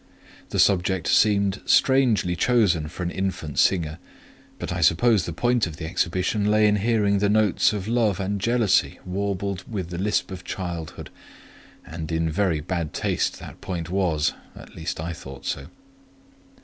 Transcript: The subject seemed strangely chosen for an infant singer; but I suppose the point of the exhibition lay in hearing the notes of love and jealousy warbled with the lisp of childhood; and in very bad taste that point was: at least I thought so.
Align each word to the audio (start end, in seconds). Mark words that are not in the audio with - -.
The 0.49 0.57
subject 0.57 1.05
seemed 1.07 1.61
strangely 1.63 2.35
chosen 2.35 2.87
for 2.87 3.03
an 3.03 3.11
infant 3.11 3.59
singer; 3.59 3.99
but 4.57 4.73
I 4.73 4.81
suppose 4.81 5.25
the 5.27 5.31
point 5.31 5.67
of 5.67 5.77
the 5.77 5.85
exhibition 5.85 6.49
lay 6.49 6.67
in 6.67 6.77
hearing 6.77 7.19
the 7.19 7.29
notes 7.29 7.71
of 7.71 7.87
love 7.87 8.19
and 8.19 8.41
jealousy 8.41 8.97
warbled 9.05 9.63
with 9.71 9.91
the 9.91 9.99
lisp 9.99 10.31
of 10.31 10.43
childhood; 10.43 11.11
and 11.85 12.11
in 12.11 12.31
very 12.31 12.61
bad 12.61 12.95
taste 12.95 13.37
that 13.41 13.61
point 13.61 13.91
was: 13.91 14.33
at 14.55 14.75
least 14.75 14.99
I 14.99 15.13
thought 15.13 15.45
so. 15.45 15.67